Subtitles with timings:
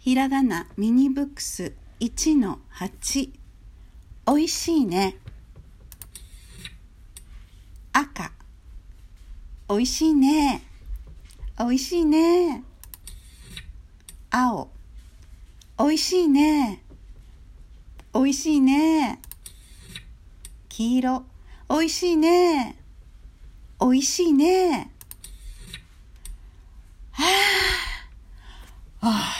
[0.00, 3.30] ひらがなミニブックス1の8
[4.24, 5.18] おいしいね。
[7.92, 8.32] 赤。
[9.68, 10.62] おいしいね。
[11.58, 12.64] おいしいね。
[14.30, 14.70] 青。
[15.76, 16.82] おいしいね。
[18.14, 19.20] おいしいね。
[20.70, 21.24] 黄色。
[21.68, 22.78] おいしいね。
[23.78, 24.92] おいしいね。
[27.12, 27.22] は
[29.02, 29.39] あああ。